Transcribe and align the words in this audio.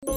Halo, 0.00 0.16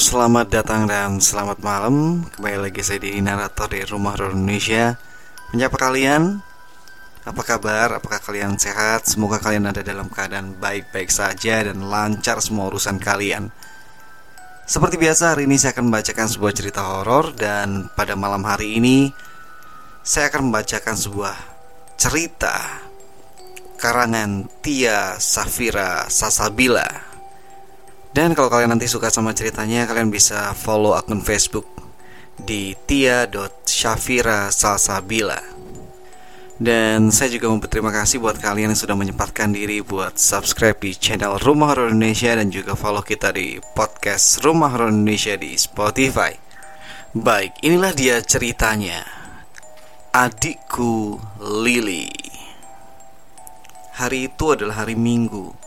selamat 0.00 0.48
datang 0.48 0.88
dan 0.88 1.20
selamat 1.20 1.60
malam. 1.60 2.24
Kembali 2.32 2.56
lagi 2.56 2.80
saya 2.80 3.04
di 3.04 3.20
narator 3.20 3.68
di 3.68 3.84
Rumah 3.84 4.16
Indonesia. 4.32 4.96
Menyapa 5.52 5.76
kalian. 5.76 6.53
Apa 7.24 7.40
kabar? 7.40 7.96
Apakah 7.96 8.20
kalian 8.20 8.60
sehat? 8.60 9.08
Semoga 9.08 9.40
kalian 9.40 9.64
ada 9.64 9.80
dalam 9.80 10.12
keadaan 10.12 10.60
baik-baik 10.60 11.08
saja 11.08 11.64
dan 11.64 11.80
lancar 11.88 12.44
semua 12.44 12.68
urusan 12.68 13.00
kalian. 13.00 13.48
Seperti 14.64 14.96
biasa, 15.00 15.36
hari 15.36 15.48
ini 15.48 15.56
saya 15.56 15.76
akan 15.76 15.88
membacakan 15.88 16.28
sebuah 16.28 16.52
cerita 16.52 16.80
horor 16.84 17.32
dan 17.36 17.88
pada 17.92 18.16
malam 18.16 18.44
hari 18.44 18.80
ini 18.80 19.12
saya 20.04 20.28
akan 20.28 20.52
membacakan 20.52 20.96
sebuah 20.96 21.36
cerita 21.96 22.84
karangan 23.80 24.48
Tia 24.60 25.16
Safira 25.20 26.08
Sasabila 26.08 27.14
dan 28.14 28.30
kalau 28.38 28.46
kalian 28.46 28.78
nanti 28.78 28.86
suka 28.86 29.10
sama 29.10 29.34
ceritanya, 29.34 29.90
kalian 29.90 30.06
bisa 30.06 30.54
follow 30.54 30.94
akun 30.94 31.18
Facebook 31.18 31.66
di 32.38 32.78
tia.shafira 32.86 34.54
salsabila. 34.54 35.53
Dan 36.54 37.10
saya 37.10 37.34
juga 37.34 37.50
mau 37.50 37.58
berterima 37.58 37.90
kasih 37.90 38.22
buat 38.22 38.38
kalian 38.38 38.70
yang 38.70 38.78
sudah 38.78 38.94
menyempatkan 38.94 39.50
diri 39.50 39.82
buat 39.82 40.14
subscribe 40.14 40.78
di 40.78 40.94
channel 40.94 41.42
Rumah 41.42 41.74
Horor 41.74 41.90
Indonesia 41.90 42.30
dan 42.38 42.54
juga 42.54 42.78
follow 42.78 43.02
kita 43.02 43.34
di 43.34 43.58
podcast 43.74 44.38
Rumah 44.38 44.70
Horor 44.70 44.94
Indonesia 44.94 45.34
di 45.34 45.58
Spotify. 45.58 46.30
Baik, 47.10 47.58
inilah 47.66 47.90
dia 47.90 48.22
ceritanya. 48.22 49.02
Adikku 50.14 51.18
Lily. 51.42 52.10
Hari 53.98 54.30
itu 54.30 54.44
adalah 54.54 54.86
hari 54.86 54.94
Minggu 54.94 55.64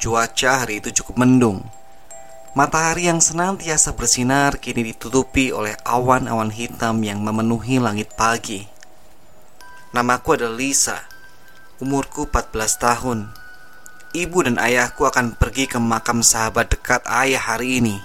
Cuaca 0.00 0.64
hari 0.64 0.80
itu 0.80 0.88
cukup 1.02 1.20
mendung. 1.20 1.68
Matahari 2.56 3.12
yang 3.12 3.20
senantiasa 3.20 3.92
bersinar 3.92 4.56
kini 4.56 4.88
ditutupi 4.92 5.52
oleh 5.52 5.76
awan-awan 5.84 6.48
hitam 6.48 7.04
yang 7.04 7.20
memenuhi 7.20 7.76
langit 7.76 8.08
pagi. 8.16 8.71
Namaku 9.92 10.40
adalah 10.40 10.56
Lisa. 10.56 11.04
Umurku 11.76 12.24
14 12.24 12.80
tahun. 12.80 13.28
Ibu 14.16 14.48
dan 14.48 14.56
ayahku 14.56 15.04
akan 15.04 15.36
pergi 15.36 15.68
ke 15.68 15.76
makam 15.76 16.24
sahabat 16.24 16.72
dekat 16.72 17.04
ayah 17.04 17.44
hari 17.44 17.76
ini. 17.76 18.00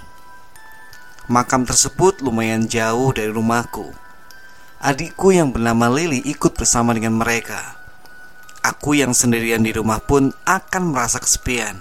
Makam 1.32 1.64
tersebut 1.64 2.20
lumayan 2.20 2.68
jauh 2.68 3.16
dari 3.16 3.32
rumahku. 3.32 3.96
Adikku 4.84 5.32
yang 5.32 5.56
bernama 5.56 5.88
Lily 5.88 6.20
ikut 6.28 6.60
bersama 6.60 6.92
dengan 6.92 7.16
mereka. 7.16 7.80
Aku 8.68 8.92
yang 8.92 9.16
sendirian 9.16 9.64
di 9.64 9.72
rumah 9.72 10.04
pun 10.04 10.36
akan 10.44 10.92
merasa 10.92 11.24
kesepian. 11.24 11.80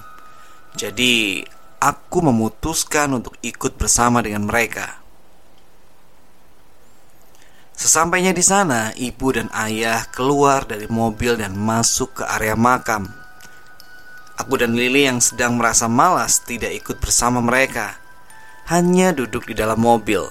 Jadi, 0.79 1.43
aku 1.83 2.23
memutuskan 2.23 3.11
untuk 3.11 3.34
ikut 3.43 3.75
bersama 3.75 4.23
dengan 4.23 4.47
mereka. 4.47 5.03
Sesampainya 7.77 8.32
di 8.32 8.41
sana, 8.41 8.88
ibu 8.96 9.36
dan 9.36 9.52
ayah 9.52 10.08
keluar 10.08 10.64
dari 10.64 10.88
mobil 10.88 11.36
dan 11.36 11.52
masuk 11.52 12.19
ke 12.19 12.24
area 12.24 12.56
makam. 12.56 13.05
Aku 14.41 14.56
dan 14.56 14.72
Lily 14.72 15.05
yang 15.05 15.20
sedang 15.20 15.60
merasa 15.60 15.84
malas 15.84 16.41
tidak 16.41 16.72
ikut 16.72 16.97
bersama 17.04 17.44
mereka, 17.44 18.00
hanya 18.72 19.12
duduk 19.12 19.44
di 19.44 19.52
dalam 19.52 19.77
mobil. 19.77 20.24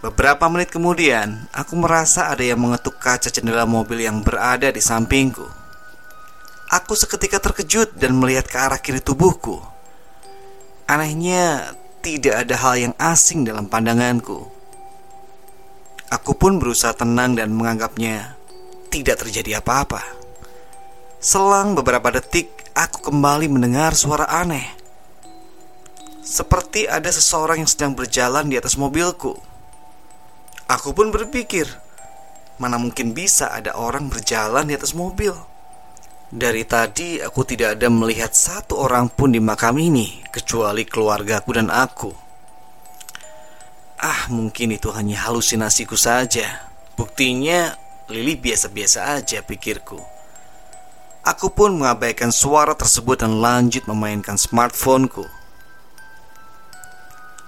Beberapa 0.00 0.48
menit 0.48 0.72
kemudian, 0.72 1.44
aku 1.52 1.76
merasa 1.76 2.32
ada 2.32 2.44
yang 2.44 2.64
mengetuk 2.64 2.96
kaca 2.96 3.28
jendela 3.28 3.68
mobil 3.68 4.00
yang 4.00 4.24
berada 4.24 4.72
di 4.72 4.80
sampingku. 4.80 5.44
Aku 6.72 6.96
seketika 6.96 7.36
terkejut 7.36 7.92
dan 8.00 8.16
melihat 8.16 8.48
ke 8.48 8.56
arah 8.56 8.80
kiri 8.80 9.04
tubuhku. 9.04 9.60
Anehnya, 10.88 11.76
tidak 12.00 12.48
ada 12.48 12.56
hal 12.60 12.74
yang 12.80 12.94
asing 12.96 13.44
dalam 13.44 13.68
pandanganku. 13.68 14.53
Aku 16.14 16.38
pun 16.38 16.62
berusaha 16.62 16.94
tenang 16.94 17.34
dan 17.34 17.50
menganggapnya 17.50 18.38
tidak 18.86 19.26
terjadi 19.26 19.58
apa-apa. 19.58 19.98
Selang 21.18 21.74
beberapa 21.74 22.14
detik, 22.14 22.70
aku 22.70 23.10
kembali 23.10 23.50
mendengar 23.50 23.98
suara 23.98 24.30
aneh. 24.30 24.62
Seperti 26.22 26.86
ada 26.86 27.10
seseorang 27.10 27.66
yang 27.66 27.70
sedang 27.70 27.92
berjalan 27.98 28.46
di 28.46 28.54
atas 28.54 28.78
mobilku. 28.78 29.34
Aku 30.70 30.94
pun 30.94 31.10
berpikir, 31.10 31.66
mana 32.62 32.78
mungkin 32.78 33.10
bisa 33.10 33.50
ada 33.50 33.74
orang 33.74 34.06
berjalan 34.06 34.70
di 34.70 34.78
atas 34.78 34.94
mobil. 34.94 35.34
Dari 36.30 36.62
tadi 36.62 37.18
aku 37.18 37.42
tidak 37.42 37.74
ada 37.74 37.90
melihat 37.90 38.30
satu 38.30 38.78
orang 38.78 39.10
pun 39.10 39.34
di 39.34 39.42
makam 39.42 39.74
ini 39.82 40.22
kecuali 40.30 40.86
keluargaku 40.86 41.50
dan 41.58 41.74
aku. 41.74 42.23
Ah, 44.24 44.32
mungkin 44.32 44.72
itu 44.72 44.88
hanya 44.88 45.20
halusinasiku 45.28 46.00
saja. 46.00 46.72
Buktinya 46.96 47.76
Lili 48.08 48.40
biasa-biasa 48.40 49.20
aja 49.20 49.44
pikirku. 49.44 50.00
Aku 51.28 51.52
pun 51.52 51.76
mengabaikan 51.76 52.32
suara 52.32 52.72
tersebut 52.72 53.20
dan 53.20 53.36
lanjut 53.44 53.84
memainkan 53.84 54.40
smartphoneku. 54.40 55.28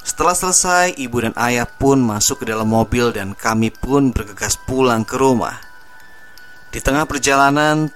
Setelah 0.04 0.36
selesai, 0.36 1.00
ibu 1.00 1.16
dan 1.24 1.32
ayah 1.40 1.64
pun 1.64 1.96
masuk 1.96 2.44
ke 2.44 2.52
dalam 2.52 2.68
mobil 2.68 3.08
dan 3.08 3.32
kami 3.32 3.72
pun 3.72 4.12
bergegas 4.12 4.60
pulang 4.68 5.08
ke 5.08 5.16
rumah. 5.16 5.56
Di 6.68 6.84
tengah 6.84 7.08
perjalanan, 7.08 7.88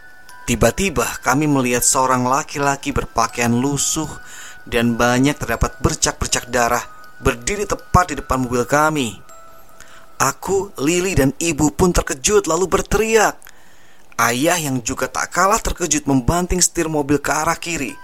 tiba-tiba 0.49 1.21
kami 1.21 1.45
melihat 1.45 1.85
seorang 1.85 2.25
laki-laki 2.25 2.97
berpakaian 2.97 3.53
lusuh 3.53 4.09
dan 4.65 4.97
banyak 4.97 5.37
terdapat 5.37 5.77
bercak-bercak 5.85 6.49
darah 6.49 7.00
berdiri 7.21 7.69
tepat 7.69 8.13
di 8.13 8.15
depan 8.19 8.43
mobil 8.43 8.65
kami. 8.67 9.17
Aku, 10.21 10.73
Lili, 10.81 11.17
dan 11.17 11.33
ibu 11.41 11.73
pun 11.73 11.93
terkejut 11.93 12.45
lalu 12.45 12.69
berteriak. 12.69 13.41
Ayah 14.21 14.61
yang 14.61 14.85
juga 14.85 15.09
tak 15.09 15.33
kalah 15.33 15.61
terkejut 15.61 16.05
membanting 16.05 16.61
setir 16.61 16.93
mobil 16.93 17.17
ke 17.17 17.33
arah 17.33 17.57
kiri. 17.57 17.97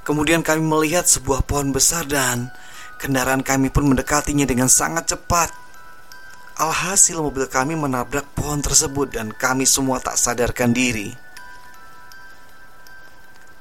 Kemudian 0.00 0.40
kami 0.40 0.64
melihat 0.64 1.04
sebuah 1.04 1.44
pohon 1.44 1.76
besar 1.76 2.08
dan 2.08 2.48
Kendaraan 2.98 3.46
kami 3.46 3.70
pun 3.70 3.86
mendekatinya 3.86 4.42
dengan 4.42 4.66
sangat 4.66 5.14
cepat. 5.14 5.54
Alhasil 6.58 7.22
mobil 7.22 7.46
kami 7.46 7.78
menabrak 7.78 8.26
pohon 8.34 8.58
tersebut 8.58 9.14
dan 9.14 9.30
kami 9.30 9.62
semua 9.62 10.02
tak 10.02 10.18
sadarkan 10.18 10.74
diri. 10.74 11.14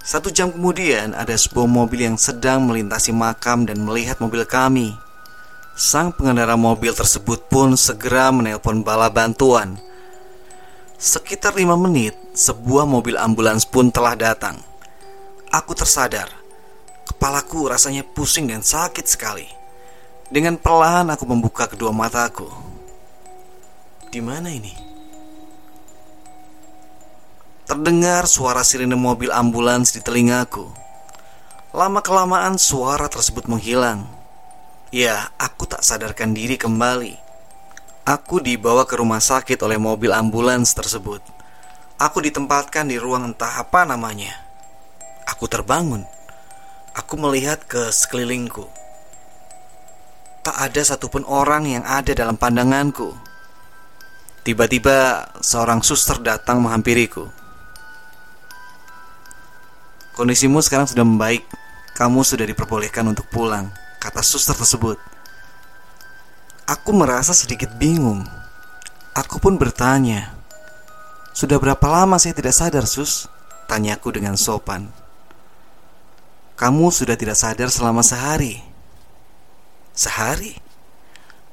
Satu 0.08 0.32
jam 0.32 0.56
kemudian 0.56 1.12
ada 1.12 1.36
sebuah 1.36 1.68
mobil 1.68 2.08
yang 2.08 2.16
sedang 2.16 2.64
melintasi 2.64 3.12
makam 3.12 3.68
dan 3.68 3.84
melihat 3.84 4.24
mobil 4.24 4.48
kami. 4.48 4.96
Sang 5.76 6.16
pengendara 6.16 6.56
mobil 6.56 6.96
tersebut 6.96 7.52
pun 7.52 7.76
segera 7.76 8.32
menelpon 8.32 8.88
bala 8.88 9.12
bantuan. 9.12 9.76
Sekitar 10.96 11.60
lima 11.60 11.76
menit, 11.76 12.16
sebuah 12.32 12.88
mobil 12.88 13.20
ambulans 13.20 13.68
pun 13.68 13.92
telah 13.92 14.16
datang. 14.16 14.56
Aku 15.52 15.76
tersadar 15.76 16.48
Kepalaku 17.08 17.72
rasanya 17.72 18.04
pusing 18.04 18.52
dan 18.52 18.60
sakit 18.60 19.08
sekali. 19.08 19.48
Dengan 20.28 20.60
perlahan 20.60 21.08
aku 21.08 21.24
membuka 21.24 21.68
kedua 21.72 21.96
mataku. 21.96 22.52
Di 24.12 24.20
mana 24.20 24.52
ini? 24.52 24.97
Terdengar 27.68 28.32
suara 28.32 28.64
sirine 28.64 28.96
mobil 28.96 29.28
ambulans 29.28 29.92
di 29.92 30.00
telingaku. 30.00 30.72
Lama-kelamaan 31.76 32.56
suara 32.56 33.12
tersebut 33.12 33.52
menghilang. 33.52 34.08
Ya, 34.88 35.36
aku 35.36 35.68
tak 35.68 35.84
sadarkan 35.84 36.32
diri 36.32 36.56
kembali. 36.56 37.20
Aku 38.08 38.40
dibawa 38.40 38.88
ke 38.88 38.96
rumah 38.96 39.20
sakit 39.20 39.60
oleh 39.68 39.76
mobil 39.76 40.16
ambulans 40.16 40.72
tersebut. 40.72 41.20
Aku 42.00 42.24
ditempatkan 42.24 42.88
di 42.88 42.96
ruang 42.96 43.36
entah 43.36 43.60
apa 43.60 43.84
namanya. 43.84 44.32
Aku 45.28 45.52
terbangun. 45.52 46.08
Aku 46.96 47.20
melihat 47.20 47.68
ke 47.68 47.92
sekelilingku. 47.92 48.64
Tak 50.40 50.56
ada 50.56 50.88
satupun 50.88 51.28
orang 51.28 51.68
yang 51.68 51.84
ada 51.84 52.16
dalam 52.16 52.40
pandanganku. 52.40 53.12
Tiba-tiba 54.48 55.28
seorang 55.44 55.84
suster 55.84 56.24
datang 56.24 56.64
menghampiriku. 56.64 57.28
Kondisimu 60.18 60.66
sekarang 60.66 60.90
sudah 60.90 61.06
membaik. 61.06 61.46
Kamu 61.94 62.26
sudah 62.26 62.50
diperbolehkan 62.50 63.06
untuk 63.06 63.30
pulang, 63.30 63.70
kata 64.02 64.26
suster 64.26 64.58
tersebut. 64.58 64.98
Aku 66.66 66.90
merasa 66.90 67.38
sedikit 67.38 67.70
bingung. 67.78 68.26
Aku 69.14 69.38
pun 69.38 69.62
bertanya, 69.62 70.34
"Sudah 71.38 71.62
berapa 71.62 71.86
lama 71.86 72.18
saya 72.18 72.34
tidak 72.34 72.58
sadar, 72.58 72.90
Sus?" 72.90 73.30
tanyaku 73.70 74.18
dengan 74.18 74.34
sopan. 74.34 74.90
Kamu 76.58 76.90
sudah 76.90 77.14
tidak 77.14 77.38
sadar 77.38 77.70
selama 77.70 78.02
sehari. 78.02 78.58
Sehari? 79.94 80.58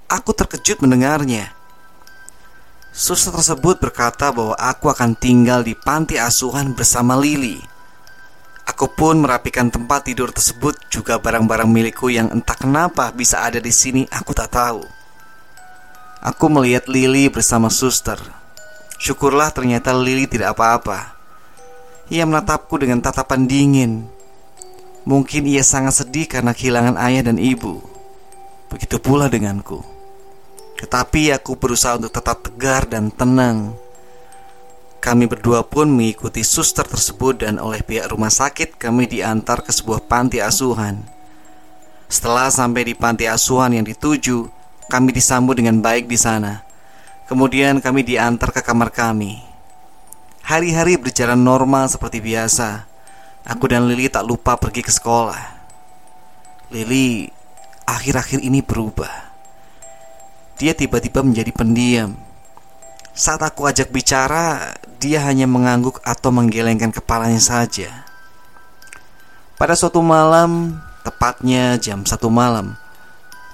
Aku 0.09 0.33
terkejut 0.33 0.81
mendengarnya. 0.81 1.53
Suster 2.97 3.35
tersebut 3.35 3.77
berkata 3.77 4.33
bahwa 4.33 4.57
aku 4.57 4.89
akan 4.89 5.13
tinggal 5.19 5.61
di 5.61 5.77
panti 5.77 6.17
asuhan 6.17 6.73
bersama 6.73 7.21
Lili. 7.21 7.74
Aku 8.65 8.89
pun 8.89 9.21
merapikan 9.21 9.69
tempat 9.69 10.09
tidur 10.09 10.33
tersebut 10.33 10.89
juga 10.89 11.21
barang-barang 11.21 11.69
milikku 11.69 12.09
yang 12.09 12.33
entah 12.33 12.57
kenapa 12.57 13.13
bisa 13.13 13.45
ada 13.45 13.61
di 13.61 13.69
sini 13.69 14.09
aku 14.09 14.33
tak 14.33 14.57
tahu. 14.57 14.81
Aku 16.25 16.49
melihat 16.49 16.89
Lili 16.89 17.29
bersama 17.29 17.69
suster. 17.69 18.17
Syukurlah 18.97 19.53
ternyata 19.53 19.93
Lili 19.93 20.25
tidak 20.25 20.57
apa-apa. 20.57 21.13
Ia 22.09 22.25
menatapku 22.25 22.81
dengan 22.81 23.05
tatapan 23.05 23.45
dingin. 23.45 24.09
Mungkin 25.05 25.45
ia 25.45 25.61
sangat 25.61 26.01
sedih 26.01 26.25
karena 26.25 26.57
kehilangan 26.57 26.97
ayah 26.97 27.29
dan 27.29 27.37
ibu. 27.37 27.85
Begitu 28.73 28.97
pula 28.97 29.29
denganku. 29.29 29.85
Tetapi 30.81 31.37
aku 31.37 31.61
berusaha 31.61 32.01
untuk 32.01 32.17
tetap 32.17 32.41
tegar 32.41 32.89
dan 32.89 33.13
tenang. 33.13 33.77
Kami 35.05 35.29
berdua 35.29 35.61
pun 35.61 35.85
mengikuti 35.93 36.41
suster 36.41 36.89
tersebut 36.89 37.45
dan 37.45 37.61
oleh 37.61 37.85
pihak 37.85 38.09
rumah 38.09 38.33
sakit 38.33 38.81
kami 38.81 39.05
diantar 39.05 39.61
ke 39.61 39.69
sebuah 39.69 40.09
panti 40.09 40.41
asuhan. 40.41 41.05
Setelah 42.09 42.49
sampai 42.49 42.89
di 42.89 42.97
panti 42.97 43.29
asuhan 43.29 43.77
yang 43.77 43.85
dituju, 43.85 44.49
kami 44.89 45.13
disambut 45.13 45.61
dengan 45.61 45.85
baik 45.85 46.09
di 46.09 46.17
sana. 46.17 46.65
Kemudian 47.29 47.85
kami 47.85 48.01
diantar 48.01 48.49
ke 48.49 48.65
kamar 48.65 48.89
kami. 48.89 49.45
Hari-hari 50.41 50.97
berjalan 50.97 51.37
normal 51.37 51.93
seperti 51.93 52.25
biasa. 52.25 52.89
Aku 53.45 53.69
dan 53.69 53.85
Lili 53.85 54.09
tak 54.09 54.25
lupa 54.25 54.57
pergi 54.57 54.81
ke 54.81 54.89
sekolah. 54.89 55.41
Lili 56.73 57.29
akhir-akhir 57.85 58.41
ini 58.41 58.65
berubah. 58.65 59.13
Dia 60.57 60.73
tiba-tiba 60.73 61.21
menjadi 61.21 61.53
pendiam. 61.53 62.17
Saat 63.15 63.47
aku 63.47 63.71
ajak 63.71 63.95
bicara, 63.95 64.75
dia 65.05 65.21
hanya 65.21 65.45
mengangguk 65.45 66.01
atau 66.01 66.33
menggelengkan 66.33 66.89
kepalanya 66.89 67.37
saja. 67.37 68.09
Pada 69.61 69.77
suatu 69.77 70.01
malam, 70.01 70.81
tepatnya 71.05 71.77
jam 71.77 72.09
satu 72.09 72.33
malam, 72.33 72.73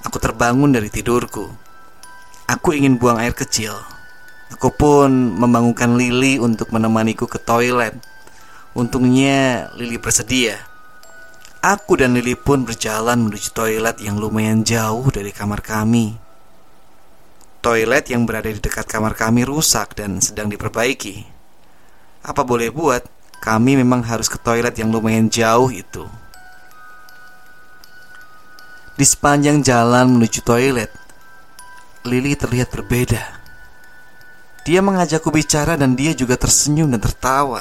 aku 0.06 0.22
terbangun 0.22 0.70
dari 0.70 0.86
tidurku. 0.86 1.50
Aku 2.46 2.70
ingin 2.70 3.02
buang 3.02 3.18
air 3.18 3.34
kecil. 3.34 3.74
Aku 4.54 4.70
pun 4.70 5.10
membangunkan 5.10 5.98
Lili 5.98 6.38
untuk 6.38 6.70
menemaniku 6.70 7.26
ke 7.26 7.42
toilet. 7.42 7.98
Untungnya 8.74 9.70
Lili 9.74 9.98
bersedia. 9.98 10.58
Aku 11.62 11.98
dan 11.98 12.14
Lili 12.14 12.34
pun 12.38 12.62
berjalan 12.62 13.26
menuju 13.26 13.50
toilet 13.54 13.98
yang 14.02 14.18
lumayan 14.18 14.62
jauh 14.62 15.06
dari 15.14 15.34
kamar 15.34 15.62
kami. 15.62 16.14
Toilet 17.62 18.10
yang 18.10 18.26
berada 18.26 18.50
di 18.50 18.58
dekat 18.58 18.88
kamar 18.88 19.14
kami 19.14 19.46
rusak 19.46 19.94
dan 19.94 20.18
sedang 20.18 20.50
diperbaiki. 20.50 21.29
Apa 22.20 22.44
boleh 22.44 22.68
buat, 22.68 23.04
kami 23.40 23.80
memang 23.80 24.04
harus 24.04 24.28
ke 24.28 24.36
toilet 24.36 24.76
yang 24.76 24.92
lumayan 24.92 25.32
jauh 25.32 25.72
itu. 25.72 26.04
Di 29.00 29.04
sepanjang 29.08 29.64
jalan 29.64 30.12
menuju 30.12 30.44
toilet, 30.44 30.92
Lili 32.00 32.32
terlihat 32.32 32.72
berbeda. 32.72 33.20
Dia 34.64 34.80
mengajakku 34.80 35.28
bicara 35.28 35.76
dan 35.76 35.92
dia 35.92 36.16
juga 36.16 36.36
tersenyum 36.36 36.88
dan 36.88 37.00
tertawa. 37.00 37.60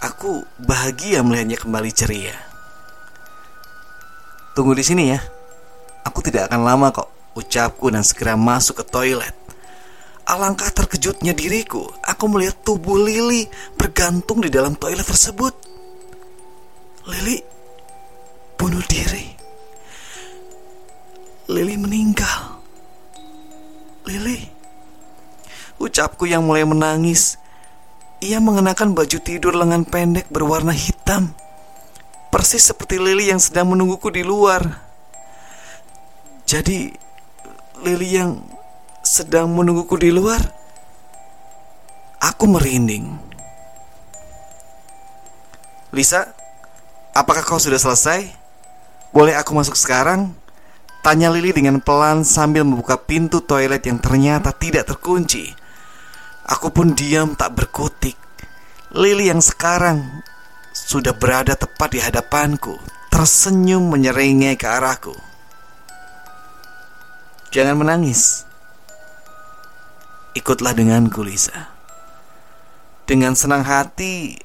Aku 0.00 0.48
bahagia 0.56 1.20
melihatnya 1.20 1.60
kembali 1.60 1.92
ceria. 1.92 2.36
Tunggu 4.56 4.72
di 4.72 4.84
sini 4.84 5.12
ya. 5.12 5.20
Aku 6.08 6.24
tidak 6.24 6.48
akan 6.48 6.60
lama 6.64 6.88
kok, 6.88 7.08
ucapku 7.36 7.92
dan 7.92 8.00
segera 8.00 8.32
masuk 8.32 8.80
ke 8.80 8.84
toilet. 8.88 9.36
Alangkah 10.30 10.70
terkejutnya 10.70 11.34
diriku, 11.34 11.90
aku 12.06 12.30
melihat 12.30 12.62
tubuh 12.62 13.02
Lili 13.02 13.50
bergantung 13.74 14.38
di 14.38 14.46
dalam 14.46 14.78
toilet 14.78 15.02
tersebut. 15.02 15.50
Lili 17.10 17.42
bunuh 18.54 18.78
diri. 18.86 19.26
Lili 21.50 21.74
meninggal. 21.74 22.62
Lili, 24.06 24.46
ucapku 25.82 26.30
yang 26.30 26.46
mulai 26.46 26.62
menangis. 26.62 27.34
Ia 28.22 28.38
mengenakan 28.38 28.94
baju 28.94 29.18
tidur 29.18 29.58
lengan 29.58 29.82
pendek 29.82 30.30
berwarna 30.30 30.70
hitam, 30.70 31.34
persis 32.30 32.70
seperti 32.70 33.02
Lili 33.02 33.34
yang 33.34 33.42
sedang 33.42 33.74
menungguku 33.74 34.14
di 34.14 34.22
luar. 34.22 34.62
Jadi, 36.46 36.86
Lili 37.82 38.08
yang 38.14 38.59
sedang 39.10 39.50
menungguku 39.50 39.98
di 39.98 40.14
luar, 40.14 40.38
aku 42.22 42.46
merinding. 42.46 43.10
Lisa, 45.90 46.30
apakah 47.10 47.42
kau 47.42 47.58
sudah 47.58 47.82
selesai? 47.82 48.30
Boleh 49.10 49.34
aku 49.34 49.50
masuk 49.58 49.74
sekarang? 49.74 50.30
Tanya 51.02 51.26
Lili 51.34 51.50
dengan 51.50 51.82
pelan 51.82 52.22
sambil 52.22 52.62
membuka 52.62 52.94
pintu 52.94 53.42
toilet 53.42 53.82
yang 53.82 53.98
ternyata 53.98 54.54
tidak 54.54 54.86
terkunci. 54.86 55.50
Aku 56.46 56.70
pun 56.70 56.94
diam 56.94 57.34
tak 57.34 57.58
berkutik. 57.58 58.14
Lili 58.94 59.26
yang 59.26 59.42
sekarang 59.42 60.22
sudah 60.70 61.18
berada 61.18 61.58
tepat 61.58 61.98
di 61.98 61.98
hadapanku, 61.98 62.78
tersenyum 63.10 63.90
menyeringai 63.90 64.54
ke 64.54 64.70
arahku. 64.70 65.18
Jangan 67.50 67.74
menangis. 67.74 68.49
Ikutlah 70.36 70.74
denganku 70.76 71.26
Lisa. 71.26 71.74
Dengan 73.04 73.34
senang 73.34 73.66
hati 73.66 74.38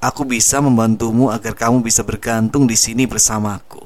Aku 0.00 0.24
bisa 0.24 0.64
membantumu 0.64 1.28
agar 1.28 1.52
kamu 1.52 1.84
bisa 1.84 2.00
bergantung 2.00 2.64
di 2.64 2.72
sini 2.72 3.04
bersamaku. 3.04 3.84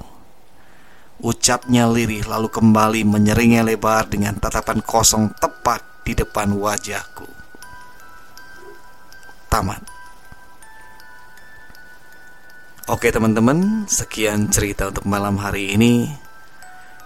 Ucapnya 1.19 1.91
lirih 1.91 2.23
lalu 2.31 2.47
kembali 2.55 3.03
menyeringai 3.03 3.67
lebar 3.67 4.07
dengan 4.07 4.39
tatapan 4.39 4.79
kosong 4.79 5.35
tepat 5.43 5.83
di 6.07 6.15
depan 6.15 6.55
wajahku. 6.55 7.27
Tamat. 9.51 9.83
Oke 12.87 13.11
teman-teman, 13.11 13.91
sekian 13.91 14.55
cerita 14.55 14.95
untuk 14.95 15.11
malam 15.11 15.35
hari 15.43 15.75
ini. 15.75 16.07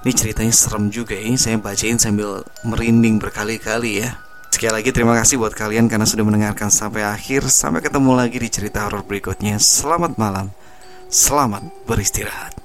Ini 0.04 0.12
ceritanya 0.12 0.52
serem 0.52 0.92
juga 0.92 1.16
ya, 1.16 1.32
saya 1.40 1.56
bacain 1.56 1.96
sambil 1.96 2.44
merinding 2.60 3.16
berkali-kali 3.16 4.04
ya 4.04 4.27
Sekali 4.48 4.72
lagi 4.74 4.90
terima 4.90 5.14
kasih 5.14 5.38
buat 5.38 5.54
kalian 5.54 5.86
karena 5.86 6.08
sudah 6.08 6.26
mendengarkan 6.26 6.72
sampai 6.72 7.06
akhir. 7.06 7.46
Sampai 7.46 7.78
ketemu 7.78 8.12
lagi 8.18 8.42
di 8.42 8.50
cerita 8.50 8.84
horor 8.88 9.06
berikutnya. 9.06 9.62
Selamat 9.62 10.18
malam. 10.18 10.50
Selamat 11.06 11.62
beristirahat. 11.86 12.57